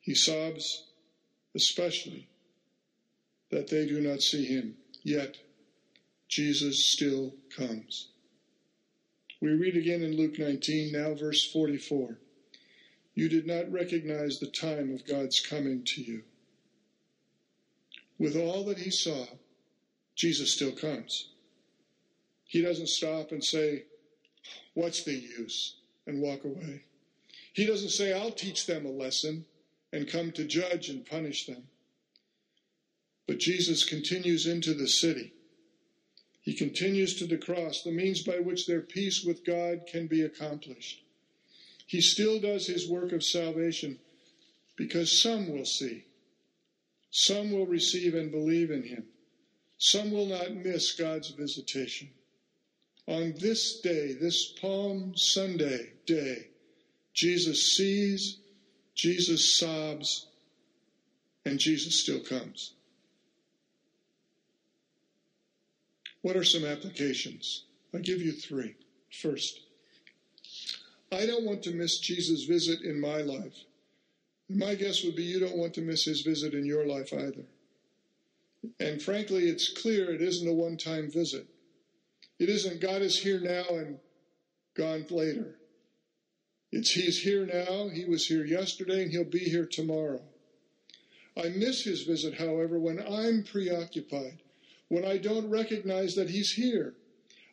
He 0.00 0.14
sobs 0.14 0.84
especially 1.54 2.28
that 3.50 3.68
they 3.68 3.86
do 3.86 4.00
not 4.00 4.22
see 4.22 4.44
him, 4.44 4.76
yet 5.02 5.36
Jesus 6.28 6.92
still 6.92 7.34
comes. 7.56 8.08
We 9.40 9.50
read 9.50 9.76
again 9.76 10.02
in 10.02 10.16
Luke 10.16 10.38
19, 10.38 10.92
now 10.92 11.14
verse 11.14 11.50
44. 11.50 12.18
You 13.14 13.28
did 13.28 13.46
not 13.46 13.72
recognize 13.72 14.38
the 14.38 14.46
time 14.46 14.92
of 14.92 15.06
God's 15.06 15.40
coming 15.40 15.82
to 15.84 16.02
you. 16.02 16.22
With 18.18 18.36
all 18.36 18.64
that 18.64 18.78
he 18.78 18.90
saw, 18.90 19.26
Jesus 20.14 20.52
still 20.52 20.72
comes. 20.72 21.30
He 22.44 22.60
doesn't 22.60 22.88
stop 22.88 23.32
and 23.32 23.42
say, 23.42 23.84
What's 24.74 25.04
the 25.04 25.14
use? 25.14 25.76
and 26.06 26.20
walk 26.20 26.44
away. 26.44 26.82
He 27.52 27.66
doesn't 27.66 27.90
say, 27.90 28.12
I'll 28.12 28.32
teach 28.32 28.66
them 28.66 28.84
a 28.84 28.90
lesson 28.90 29.46
and 29.92 30.08
come 30.08 30.32
to 30.32 30.44
judge 30.44 30.88
and 30.88 31.06
punish 31.06 31.46
them. 31.46 31.64
But 33.26 33.38
Jesus 33.38 33.84
continues 33.84 34.46
into 34.46 34.74
the 34.74 34.88
city 34.88 35.32
he 36.50 36.56
continues 36.56 37.14
to 37.14 37.28
the 37.28 37.36
cross, 37.36 37.84
the 37.84 37.92
means 37.92 38.24
by 38.24 38.40
which 38.40 38.66
their 38.66 38.80
peace 38.80 39.22
with 39.24 39.44
God 39.44 39.86
can 39.86 40.08
be 40.08 40.22
accomplished. 40.22 41.00
He 41.86 42.00
still 42.00 42.40
does 42.40 42.66
his 42.66 42.90
work 42.90 43.12
of 43.12 43.22
salvation 43.22 44.00
because 44.74 45.22
some 45.22 45.48
will 45.48 45.64
see, 45.64 46.06
some 47.12 47.52
will 47.52 47.66
receive 47.66 48.16
and 48.16 48.32
believe 48.32 48.72
in 48.72 48.82
him, 48.82 49.04
some 49.78 50.10
will 50.10 50.26
not 50.26 50.52
miss 50.52 50.90
God's 50.96 51.28
visitation. 51.28 52.08
On 53.06 53.32
this 53.38 53.78
day, 53.80 54.14
this 54.20 54.52
Palm 54.60 55.12
Sunday 55.14 55.92
day, 56.04 56.48
Jesus 57.14 57.76
sees, 57.76 58.38
Jesus 58.96 59.56
sobs, 59.56 60.26
and 61.44 61.60
Jesus 61.60 62.02
still 62.02 62.24
comes. 62.24 62.72
What 66.22 66.36
are 66.36 66.44
some 66.44 66.64
applications? 66.64 67.64
I'll 67.94 68.00
give 68.00 68.20
you 68.20 68.32
three. 68.32 68.76
First, 69.10 69.60
I 71.12 71.26
don't 71.26 71.44
want 71.44 71.62
to 71.64 71.72
miss 71.72 71.98
Jesus' 71.98 72.44
visit 72.44 72.82
in 72.82 73.00
my 73.00 73.18
life. 73.18 73.64
And 74.48 74.58
my 74.58 74.74
guess 74.74 75.02
would 75.04 75.16
be 75.16 75.24
you 75.24 75.40
don't 75.40 75.56
want 75.56 75.74
to 75.74 75.80
miss 75.80 76.04
his 76.04 76.22
visit 76.22 76.54
in 76.54 76.64
your 76.64 76.86
life 76.86 77.12
either. 77.12 77.46
And 78.78 79.00
frankly, 79.00 79.48
it's 79.48 79.72
clear 79.72 80.12
it 80.12 80.20
isn't 80.20 80.48
a 80.48 80.52
one 80.52 80.76
time 80.76 81.10
visit. 81.10 81.46
It 82.38 82.48
isn't 82.48 82.80
God 82.80 83.02
is 83.02 83.18
here 83.18 83.40
now 83.40 83.76
and 83.76 83.98
gone 84.74 85.06
later. 85.10 85.56
It's 86.72 86.92
He's 86.92 87.22
here 87.22 87.46
now, 87.46 87.88
He 87.88 88.04
was 88.04 88.26
here 88.26 88.44
yesterday, 88.44 89.02
and 89.02 89.10
He'll 89.10 89.24
be 89.24 89.40
here 89.40 89.66
tomorrow. 89.66 90.22
I 91.36 91.48
miss 91.48 91.82
His 91.82 92.02
visit, 92.02 92.34
however, 92.34 92.78
when 92.78 93.00
I'm 93.00 93.42
preoccupied 93.42 94.38
when 94.90 95.04
I 95.04 95.16
don't 95.16 95.48
recognize 95.48 96.16
that 96.16 96.28
He's 96.28 96.52
here. 96.52 96.94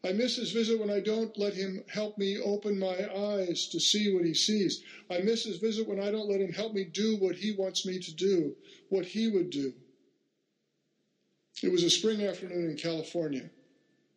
I 0.04 0.12
miss 0.12 0.36
His 0.36 0.52
visit 0.52 0.80
when 0.80 0.90
I 0.90 1.00
don't 1.00 1.38
let 1.38 1.54
Him 1.54 1.84
help 1.88 2.18
me 2.18 2.38
open 2.40 2.78
my 2.78 3.08
eyes 3.16 3.68
to 3.72 3.80
see 3.80 4.12
what 4.14 4.26
He 4.26 4.34
sees. 4.34 4.82
I 5.10 5.20
miss 5.20 5.46
His 5.46 5.58
visit 5.58 5.88
when 5.88 6.00
I 6.00 6.12
don't 6.12 6.30
let 6.30 6.42
Him 6.42 6.52
help 6.52 6.74
me 6.74 6.84
do 6.84 7.16
what 7.16 7.36
He 7.36 7.52
wants 7.52 7.86
me 7.86 8.00
to 8.00 8.14
do, 8.14 8.56
what 8.90 9.06
He 9.06 9.28
would 9.28 9.52
do. 9.52 9.74
It 11.62 11.72
was 11.72 11.84
a 11.84 11.90
spring 11.90 12.24
afternoon 12.24 12.72
in 12.72 12.76
California. 12.76 13.50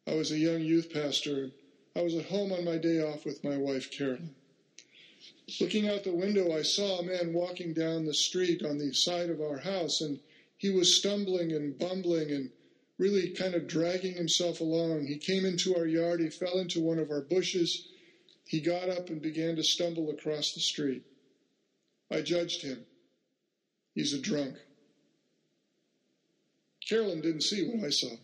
I 0.06 0.14
was 0.14 0.30
a 0.30 0.38
young 0.38 0.62
youth 0.62 0.90
pastor. 0.90 1.50
I 1.94 2.00
was 2.00 2.14
at 2.14 2.24
home 2.24 2.52
on 2.52 2.64
my 2.64 2.78
day 2.78 3.00
off 3.00 3.26
with 3.26 3.44
my 3.44 3.56
wife, 3.56 3.90
Carolyn. 3.90 4.34
Looking 5.60 5.88
out 5.88 6.04
the 6.04 6.14
window, 6.14 6.56
I 6.56 6.62
saw 6.62 6.98
a 6.98 7.04
man 7.04 7.34
walking 7.34 7.74
down 7.74 8.06
the 8.06 8.14
street 8.14 8.62
on 8.64 8.78
the 8.78 8.92
side 8.94 9.28
of 9.28 9.40
our 9.40 9.58
house, 9.58 10.00
and 10.00 10.20
he 10.56 10.70
was 10.70 10.96
stumbling 10.96 11.52
and 11.52 11.78
bumbling 11.78 12.30
and 12.30 12.50
really 13.00 13.30
kind 13.30 13.54
of 13.54 13.66
dragging 13.66 14.14
himself 14.14 14.60
along. 14.60 15.06
He 15.06 15.16
came 15.16 15.46
into 15.46 15.74
our 15.74 15.86
yard, 15.86 16.20
he 16.20 16.28
fell 16.28 16.58
into 16.58 16.80
one 16.80 16.98
of 16.98 17.10
our 17.10 17.22
bushes. 17.22 17.88
He 18.46 18.60
got 18.60 18.90
up 18.90 19.08
and 19.08 19.22
began 19.22 19.56
to 19.56 19.64
stumble 19.64 20.10
across 20.10 20.52
the 20.52 20.60
street. 20.60 21.02
I 22.12 22.20
judged 22.20 22.62
him. 22.62 22.84
He's 23.94 24.12
a 24.12 24.20
drunk. 24.20 24.56
Carolyn 26.86 27.22
didn't 27.22 27.42
see 27.42 27.66
what 27.66 27.86
I 27.86 27.90
saw. 27.90 28.14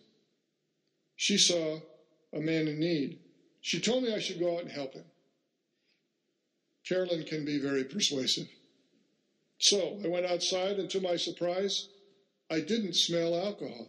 She 1.14 1.38
saw 1.38 1.80
a 2.34 2.40
man 2.40 2.68
in 2.68 2.78
need. 2.78 3.20
She 3.62 3.80
told 3.80 4.02
me 4.02 4.12
I 4.12 4.18
should 4.18 4.38
go 4.38 4.56
out 4.56 4.62
and 4.62 4.70
help 4.70 4.92
him. 4.92 5.04
Carolyn 6.86 7.24
can 7.24 7.46
be 7.46 7.58
very 7.58 7.84
persuasive. 7.84 8.48
So 9.58 9.98
I 10.04 10.08
went 10.08 10.26
outside, 10.26 10.78
and 10.78 10.90
to 10.90 11.00
my 11.00 11.16
surprise, 11.16 11.88
I 12.50 12.60
didn't 12.60 12.94
smell 12.94 13.34
alcohol. 13.34 13.88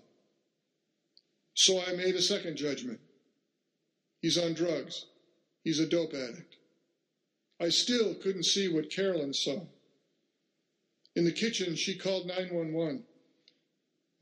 So 1.58 1.84
I 1.84 1.94
made 1.94 2.14
a 2.14 2.22
second 2.22 2.56
judgment. 2.56 3.00
He's 4.22 4.38
on 4.38 4.54
drugs. 4.54 5.06
He's 5.64 5.80
a 5.80 5.88
dope 5.88 6.14
addict. 6.14 6.56
I 7.60 7.70
still 7.70 8.14
couldn't 8.14 8.46
see 8.46 8.68
what 8.68 8.92
Carolyn 8.92 9.34
saw. 9.34 9.62
In 11.16 11.26
the 11.26 11.32
kitchen, 11.32 11.76
she 11.76 11.98
called 11.98 12.28
911. 12.28 13.04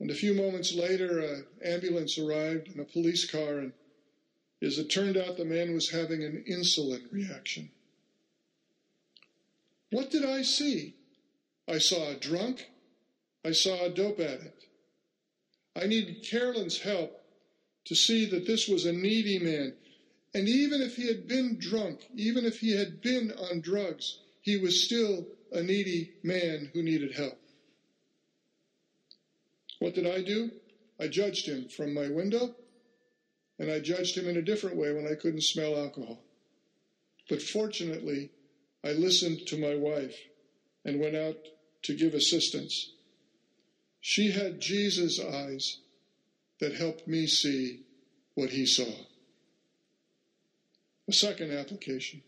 And 0.00 0.10
a 0.10 0.14
few 0.14 0.32
moments 0.32 0.74
later, 0.74 1.20
an 1.20 1.46
ambulance 1.62 2.18
arrived 2.18 2.68
and 2.68 2.80
a 2.80 2.84
police 2.84 3.30
car. 3.30 3.58
And 3.58 3.74
as 4.62 4.78
it 4.78 4.88
turned 4.88 5.18
out, 5.18 5.36
the 5.36 5.44
man 5.44 5.74
was 5.74 5.90
having 5.90 6.24
an 6.24 6.42
insulin 6.50 7.12
reaction. 7.12 7.70
What 9.90 10.10
did 10.10 10.24
I 10.24 10.40
see? 10.40 10.94
I 11.68 11.76
saw 11.76 12.08
a 12.08 12.16
drunk. 12.16 12.66
I 13.44 13.52
saw 13.52 13.84
a 13.84 13.90
dope 13.90 14.20
addict. 14.20 14.64
I 15.76 15.86
needed 15.86 16.26
Carolyn's 16.26 16.80
help 16.80 17.24
to 17.86 17.94
see 17.94 18.26
that 18.26 18.46
this 18.46 18.68
was 18.68 18.84
a 18.84 18.92
needy 18.92 19.38
man. 19.38 19.74
And 20.34 20.48
even 20.48 20.82
if 20.82 20.96
he 20.96 21.08
had 21.08 21.26
been 21.26 21.58
drunk, 21.58 22.00
even 22.14 22.44
if 22.44 22.58
he 22.58 22.76
had 22.76 23.00
been 23.00 23.32
on 23.32 23.60
drugs, 23.60 24.18
he 24.42 24.56
was 24.56 24.84
still 24.84 25.26
a 25.52 25.62
needy 25.62 26.12
man 26.22 26.70
who 26.74 26.82
needed 26.82 27.14
help. 27.14 27.38
What 29.78 29.94
did 29.94 30.06
I 30.06 30.22
do? 30.22 30.50
I 30.98 31.08
judged 31.08 31.46
him 31.46 31.68
from 31.68 31.94
my 31.94 32.08
window, 32.08 32.54
and 33.58 33.70
I 33.70 33.80
judged 33.80 34.16
him 34.16 34.28
in 34.28 34.36
a 34.36 34.42
different 34.42 34.76
way 34.76 34.92
when 34.92 35.06
I 35.06 35.14
couldn't 35.14 35.44
smell 35.44 35.76
alcohol. 35.76 36.22
But 37.28 37.42
fortunately, 37.42 38.30
I 38.84 38.92
listened 38.92 39.46
to 39.48 39.58
my 39.58 39.74
wife 39.74 40.16
and 40.84 41.00
went 41.00 41.16
out 41.16 41.36
to 41.82 41.94
give 41.94 42.14
assistance. 42.14 42.92
She 44.00 44.30
had 44.30 44.60
Jesus' 44.60 45.20
eyes 45.20 45.78
that 46.60 46.74
helped 46.74 47.06
me 47.06 47.26
see 47.26 47.80
what 48.34 48.50
he 48.50 48.66
saw. 48.66 48.92
A 51.08 51.12
second 51.12 51.52
application. 51.52 52.22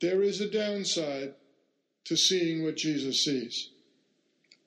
There 0.00 0.22
is 0.22 0.40
a 0.40 0.50
downside 0.50 1.34
to 2.04 2.16
seeing 2.16 2.64
what 2.64 2.76
Jesus 2.76 3.24
sees. 3.24 3.70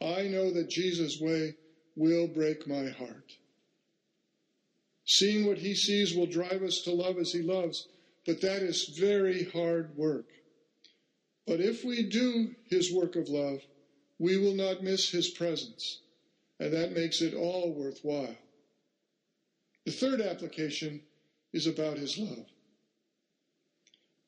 I 0.02 0.28
know 0.28 0.52
that 0.52 0.70
Jesus' 0.70 1.20
way 1.20 1.56
will 1.96 2.28
break 2.28 2.68
my 2.68 2.90
heart. 2.90 3.34
Seeing 5.06 5.46
what 5.46 5.58
he 5.58 5.76
sees 5.76 6.16
will 6.16 6.28
drive 6.28 6.64
us 6.64 6.82
to 6.82 6.92
love 6.92 7.18
as 7.18 7.32
he 7.32 7.42
loves, 7.42 7.88
but 8.26 8.42
that 8.42 8.62
is 8.62 8.96
very 8.98 9.46
hard 9.46 9.96
work. 9.98 10.26
But 11.46 11.60
if 11.60 11.84
we 11.84 12.04
do 12.04 12.56
his 12.70 12.94
work 12.94 13.16
of 13.16 13.28
love, 13.28 13.60
we 14.18 14.38
will 14.38 14.54
not 14.54 14.84
miss 14.84 15.10
his 15.10 15.30
presence, 15.30 16.00
and 16.63 16.72
that 16.72 16.93
makes 16.93 17.22
it 17.22 17.34
all 17.34 17.74
worthwhile. 17.75 18.38
The 19.86 19.91
third 19.91 20.22
application 20.22 21.01
is 21.51 21.67
about 21.67 21.98
his 21.98 22.17
love. 22.17 22.46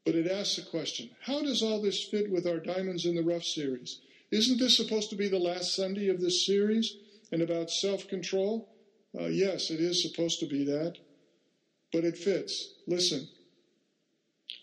But 0.05 0.15
it 0.15 0.27
asks 0.27 0.57
the 0.57 0.63
question 0.63 1.11
how 1.21 1.41
does 1.41 1.61
all 1.61 1.81
this 1.81 2.05
fit 2.11 2.29
with 2.29 2.45
our 2.45 2.59
Diamonds 2.59 3.05
in 3.05 3.15
the 3.15 3.24
Rough 3.24 3.45
series? 3.45 4.00
Isn't 4.33 4.59
this 4.59 4.75
supposed 4.75 5.09
to 5.11 5.15
be 5.15 5.29
the 5.29 5.39
last 5.39 5.75
Sunday 5.75 6.09
of 6.09 6.19
this 6.19 6.45
series 6.45 6.98
and 7.31 7.41
about 7.41 7.69
self 7.69 8.05
control? 8.05 8.67
Uh, 9.17 9.27
yes, 9.27 9.71
it 9.71 9.79
is 9.79 10.01
supposed 10.01 10.41
to 10.41 10.45
be 10.45 10.65
that, 10.65 10.95
but 11.93 12.03
it 12.03 12.17
fits. 12.17 12.74
Listen. 12.85 13.29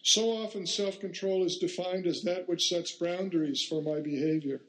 So 0.04 0.30
often, 0.30 0.66
self 0.66 1.00
control 1.00 1.42
is 1.42 1.56
defined 1.56 2.06
as 2.06 2.20
that 2.24 2.46
which 2.50 2.68
sets 2.68 2.94
boundaries 3.00 3.64
for 3.66 3.80
my 3.80 3.98
behavior, 3.98 4.60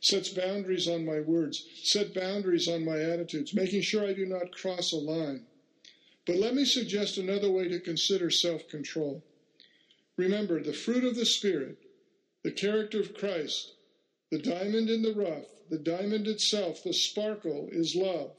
sets 0.00 0.30
boundaries 0.30 0.88
on 0.88 1.04
my 1.04 1.20
words, 1.20 1.64
set 1.82 2.14
boundaries 2.14 2.66
on 2.66 2.84
my 2.84 2.98
attitudes, 3.00 3.54
making 3.54 3.82
sure 3.82 4.06
I 4.06 4.14
do 4.14 4.26
not 4.26 4.50
cross 4.50 4.92
a 4.92 4.96
line. 4.96 5.46
But 6.26 6.36
let 6.36 6.54
me 6.54 6.64
suggest 6.64 7.18
another 7.18 7.50
way 7.50 7.68
to 7.68 7.80
consider 7.80 8.30
self 8.30 8.66
control. 8.68 9.22
Remember, 10.16 10.62
the 10.62 10.72
fruit 10.72 11.04
of 11.04 11.16
the 11.16 11.26
Spirit, 11.26 11.76
the 12.42 12.50
character 12.50 13.00
of 13.00 13.14
Christ, 13.14 13.72
the 14.30 14.38
diamond 14.38 14.88
in 14.88 15.02
the 15.02 15.14
rough, 15.14 15.46
the 15.68 15.78
diamond 15.78 16.26
itself, 16.26 16.82
the 16.82 16.92
sparkle, 16.92 17.68
is 17.70 17.94
love. 17.94 18.32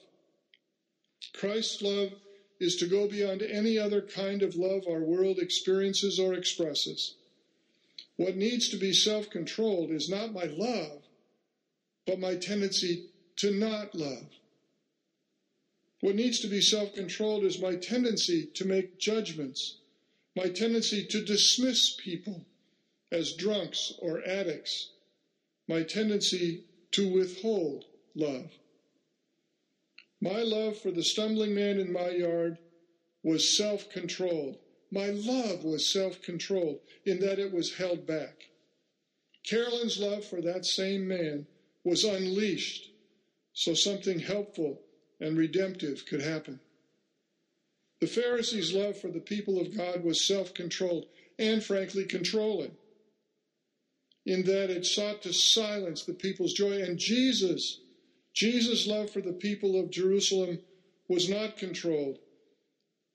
Christ's 1.33 1.81
love 1.81 2.13
is 2.59 2.75
to 2.77 2.85
go 2.85 3.07
beyond 3.07 3.41
any 3.41 3.77
other 3.77 4.01
kind 4.01 4.43
of 4.43 4.55
love 4.55 4.83
our 4.87 5.01
world 5.01 5.39
experiences 5.39 6.19
or 6.19 6.33
expresses. 6.33 7.15
What 8.17 8.35
needs 8.35 8.69
to 8.69 8.77
be 8.77 8.93
self 8.93 9.29
controlled 9.29 9.91
is 9.91 10.09
not 10.09 10.33
my 10.33 10.45
love, 10.45 11.00
but 12.05 12.19
my 12.19 12.35
tendency 12.35 13.09
to 13.37 13.51
not 13.51 13.95
love. 13.95 14.29
What 16.01 16.15
needs 16.15 16.39
to 16.39 16.47
be 16.47 16.61
self 16.61 16.93
controlled 16.93 17.43
is 17.43 17.59
my 17.59 17.75
tendency 17.75 18.49
to 18.55 18.65
make 18.65 18.97
judgments, 18.97 19.77
my 20.35 20.49
tendency 20.49 21.05
to 21.09 21.23
dismiss 21.23 21.95
people 22.03 22.45
as 23.11 23.33
drunks 23.33 23.91
or 23.99 24.25
addicts, 24.27 24.91
my 25.67 25.83
tendency 25.83 26.63
to 26.91 27.07
withhold 27.07 27.85
love. 28.15 28.51
My 30.21 30.41
love 30.41 30.79
for 30.79 30.91
the 30.91 31.03
stumbling 31.03 31.53
man 31.53 31.79
in 31.79 31.91
my 31.91 32.09
yard 32.09 32.57
was 33.23 33.55
self 33.55 33.89
controlled. 33.89 34.57
My 34.91 35.09
love 35.09 35.63
was 35.63 35.91
self 35.91 36.21
controlled 36.21 36.79
in 37.05 37.19
that 37.19 37.39
it 37.39 37.51
was 37.51 37.75
held 37.75 38.05
back. 38.05 38.35
Carolyn's 39.47 39.99
love 39.99 40.25
for 40.25 40.41
that 40.41 40.65
same 40.65 41.07
man 41.07 41.47
was 41.83 42.03
unleashed 42.03 42.91
so 43.53 43.73
something 43.73 44.19
helpful 44.19 44.81
and 45.19 45.37
redemptive 45.37 46.05
could 46.07 46.21
happen. 46.21 46.61
The 47.99 48.07
Pharisees' 48.07 48.73
love 48.73 48.99
for 48.99 49.11
the 49.11 49.19
people 49.19 49.59
of 49.59 49.75
God 49.75 50.03
was 50.03 50.25
self 50.27 50.53
controlled 50.53 51.05
and, 51.37 51.63
frankly, 51.63 52.05
controlling, 52.05 52.77
in 54.25 54.43
that 54.45 54.71
it 54.71 54.85
sought 54.85 55.23
to 55.23 55.33
silence 55.33 56.05
the 56.05 56.13
people's 56.13 56.53
joy. 56.53 56.81
And 56.81 56.97
Jesus, 56.97 57.81
Jesus' 58.33 58.87
love 58.87 59.11
for 59.11 59.21
the 59.21 59.33
people 59.33 59.79
of 59.79 59.91
Jerusalem 59.91 60.59
was 61.09 61.29
not 61.29 61.57
controlled. 61.57 62.19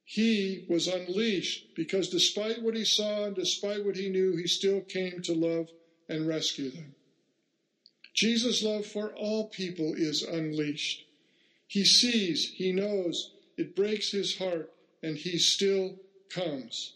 He 0.04 0.66
was 0.68 0.86
unleashed 0.86 1.66
because 1.74 2.08
despite 2.08 2.62
what 2.62 2.76
he 2.76 2.84
saw 2.84 3.24
and 3.26 3.36
despite 3.36 3.84
what 3.84 3.96
he 3.96 4.08
knew, 4.08 4.36
he 4.36 4.46
still 4.46 4.82
came 4.82 5.20
to 5.24 5.34
love 5.34 5.68
and 6.08 6.28
rescue 6.28 6.70
them. 6.70 6.95
Jesus' 8.16 8.62
love 8.62 8.86
for 8.86 9.14
all 9.14 9.48
people 9.48 9.94
is 9.94 10.22
unleashed. 10.22 11.04
He 11.68 11.84
sees, 11.84 12.52
he 12.54 12.72
knows, 12.72 13.32
it 13.56 13.76
breaks 13.76 14.10
his 14.10 14.38
heart, 14.38 14.72
and 15.02 15.16
he 15.16 15.38
still 15.38 15.96
comes. 16.30 16.94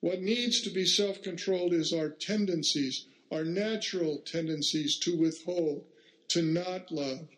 What 0.00 0.22
needs 0.22 0.62
to 0.62 0.70
be 0.70 0.86
self 0.86 1.22
controlled 1.22 1.74
is 1.74 1.92
our 1.92 2.08
tendencies, 2.08 3.04
our 3.30 3.44
natural 3.44 4.22
tendencies 4.24 4.98
to 5.00 5.16
withhold, 5.16 5.84
to 6.28 6.42
not 6.42 6.90
love, 6.90 7.28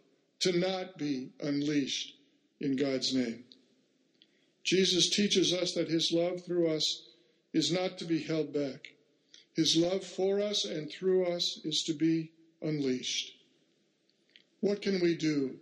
to 0.41 0.57
not 0.57 0.97
be 0.97 1.31
unleashed 1.41 2.15
in 2.61 2.77
God's 2.77 3.13
name. 3.13 3.45
Jesus 4.63 5.11
teaches 5.11 5.53
us 5.53 5.75
that 5.75 5.89
his 5.89 6.13
love 6.13 6.45
through 6.45 6.71
us 6.71 7.03
is 7.53 7.73
not 7.73 7.99
to 7.99 8.05
be 8.05 8.23
held 8.23 8.53
back. 8.53 8.95
His 9.55 9.77
love 9.77 10.05
for 10.05 10.41
us 10.41 10.65
and 10.65 10.91
through 10.91 11.27
us 11.27 11.61
is 11.65 11.83
to 11.85 11.93
be 11.93 12.33
unleashed. 12.63 13.33
What 14.61 14.81
can 14.81 15.01
we 15.01 15.15
do 15.15 15.59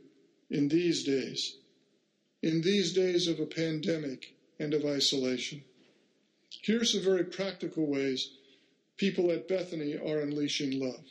in 0.48 0.68
these 0.68 1.02
days, 1.02 1.56
in 2.42 2.60
these 2.60 2.92
days 2.92 3.26
of 3.26 3.40
a 3.40 3.46
pandemic 3.46 4.34
and 4.58 4.74
of 4.74 4.84
isolation? 4.84 5.64
Here 6.62 6.82
are 6.82 6.84
some 6.84 7.02
very 7.02 7.24
practical 7.24 7.86
ways 7.86 8.30
people 8.96 9.32
at 9.32 9.48
Bethany 9.48 9.96
are 9.96 10.20
unleashing 10.20 10.78
love. 10.78 11.04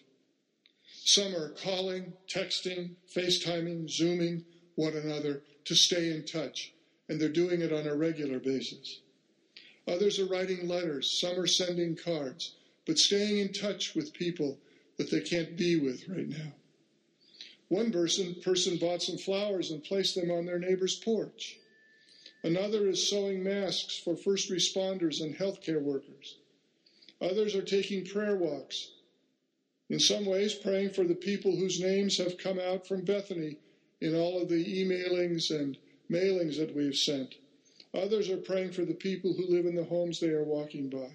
Some 1.03 1.35
are 1.35 1.49
calling, 1.49 2.13
texting, 2.27 2.91
FaceTiming, 3.13 3.89
Zooming 3.89 4.45
one 4.75 4.95
another 4.95 5.41
to 5.65 5.75
stay 5.75 6.11
in 6.11 6.23
touch, 6.23 6.71
and 7.09 7.19
they're 7.19 7.29
doing 7.29 7.61
it 7.61 7.73
on 7.73 7.87
a 7.87 7.95
regular 7.95 8.39
basis. 8.39 8.99
Others 9.87 10.19
are 10.19 10.27
writing 10.27 10.67
letters, 10.67 11.19
some 11.19 11.39
are 11.39 11.47
sending 11.47 11.95
cards, 11.95 12.55
but 12.85 12.97
staying 12.97 13.39
in 13.39 13.53
touch 13.53 13.95
with 13.95 14.13
people 14.13 14.57
that 14.97 15.11
they 15.11 15.21
can't 15.21 15.57
be 15.57 15.79
with 15.79 16.07
right 16.09 16.27
now. 16.27 16.53
One 17.69 17.91
person, 17.91 18.35
person 18.43 18.77
bought 18.77 19.03
some 19.03 19.17
flowers 19.17 19.71
and 19.71 19.83
placed 19.83 20.15
them 20.15 20.31
on 20.31 20.45
their 20.45 20.59
neighbor's 20.59 20.95
porch. 20.95 21.57
Another 22.43 22.87
is 22.87 23.09
sewing 23.09 23.43
masks 23.43 23.97
for 23.97 24.15
first 24.15 24.49
responders 24.49 25.21
and 25.21 25.35
healthcare 25.35 25.81
workers. 25.81 26.37
Others 27.21 27.55
are 27.55 27.61
taking 27.61 28.05
prayer 28.05 28.35
walks. 28.35 28.91
In 29.89 29.99
some 29.99 30.25
ways, 30.25 30.53
praying 30.53 30.91
for 30.91 31.05
the 31.05 31.15
people 31.15 31.55
whose 31.55 31.81
names 31.81 32.17
have 32.17 32.37
come 32.37 32.59
out 32.59 32.87
from 32.87 33.03
Bethany 33.03 33.57
in 34.01 34.15
all 34.15 34.41
of 34.41 34.49
the 34.49 34.83
emailings 34.83 35.49
and 35.51 35.77
mailings 36.09 36.57
that 36.57 36.75
we've 36.75 36.95
sent. 36.95 37.35
Others 37.93 38.29
are 38.29 38.37
praying 38.37 38.71
for 38.71 38.85
the 38.85 38.93
people 38.93 39.33
who 39.33 39.47
live 39.47 39.65
in 39.65 39.75
the 39.75 39.83
homes 39.83 40.19
they 40.19 40.29
are 40.29 40.43
walking 40.43 40.89
by. 40.89 41.11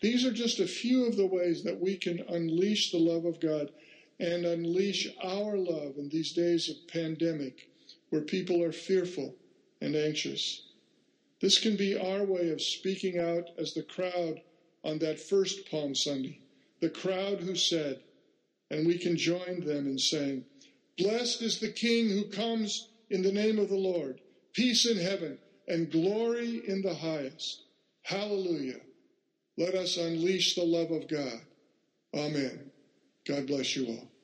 These 0.00 0.26
are 0.26 0.32
just 0.32 0.60
a 0.60 0.66
few 0.66 1.06
of 1.06 1.16
the 1.16 1.26
ways 1.26 1.62
that 1.64 1.80
we 1.80 1.96
can 1.96 2.20
unleash 2.28 2.90
the 2.90 2.98
love 2.98 3.24
of 3.24 3.40
God 3.40 3.70
and 4.18 4.44
unleash 4.44 5.08
our 5.22 5.56
love 5.56 5.94
in 5.98 6.08
these 6.10 6.32
days 6.32 6.68
of 6.68 6.92
pandemic 6.92 7.68
where 8.10 8.22
people 8.22 8.62
are 8.62 8.72
fearful 8.72 9.34
and 9.80 9.94
anxious. 9.94 10.62
This 11.40 11.58
can 11.58 11.76
be 11.76 11.96
our 11.96 12.24
way 12.24 12.50
of 12.50 12.62
speaking 12.62 13.18
out 13.18 13.50
as 13.58 13.74
the 13.74 13.82
crowd 13.82 14.40
on 14.84 14.98
that 15.00 15.20
first 15.20 15.70
Palm 15.70 15.94
Sunday, 15.94 16.40
the 16.80 16.88
crowd 16.88 17.40
who 17.40 17.54
said, 17.54 18.00
and 18.70 18.86
we 18.86 18.98
can 18.98 19.16
join 19.16 19.60
them 19.60 19.86
in 19.86 19.98
saying, 19.98 20.44
Blessed 20.98 21.42
is 21.42 21.60
the 21.60 21.72
King 21.72 22.08
who 22.08 22.24
comes 22.24 22.88
in 23.10 23.22
the 23.22 23.32
name 23.32 23.58
of 23.58 23.68
the 23.68 23.76
Lord, 23.76 24.20
peace 24.54 24.86
in 24.86 24.96
heaven 24.96 25.38
and 25.68 25.90
glory 25.90 26.62
in 26.66 26.82
the 26.82 26.94
highest. 26.94 27.64
Hallelujah. 28.02 28.80
Let 29.58 29.74
us 29.74 29.96
unleash 29.98 30.54
the 30.56 30.64
love 30.64 30.90
of 30.92 31.08
God. 31.08 31.40
Amen. 32.14 32.70
God 33.28 33.46
bless 33.46 33.76
you 33.76 33.88
all. 33.88 34.15